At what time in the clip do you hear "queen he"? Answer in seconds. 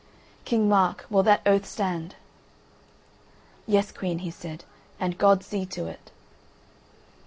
3.91-4.31